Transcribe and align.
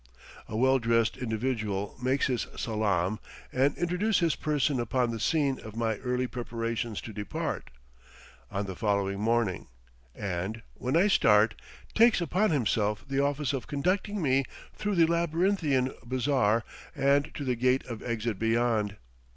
A 0.47 0.57
well 0.57 0.79
dressed 0.79 1.15
individual 1.15 1.95
makes 2.01 2.25
his 2.25 2.47
salaam 2.57 3.19
and 3.53 3.77
intrudes 3.77 4.17
his 4.17 4.35
person 4.35 4.79
upon 4.79 5.11
the 5.11 5.19
scene 5.19 5.59
of 5.59 5.75
my 5.75 5.97
early 5.97 6.25
preparations 6.25 7.01
to 7.01 7.13
depart, 7.13 7.69
on 8.49 8.65
the 8.65 8.75
following 8.75 9.19
morning, 9.19 9.67
and, 10.15 10.63
when 10.73 10.97
I 10.97 11.05
start, 11.05 11.53
takes 11.93 12.19
upon 12.19 12.49
himself 12.49 13.07
the 13.07 13.23
office 13.23 13.53
of 13.53 13.67
conducting 13.67 14.23
me 14.23 14.43
through 14.73 14.95
the 14.95 15.05
labyrinthian 15.05 15.91
bazaar 16.03 16.63
and 16.95 17.31
to 17.35 17.43
the 17.43 17.55
gate 17.55 17.85
of 17.85 18.01
exit 18.01 18.39
beyond. 18.39 18.97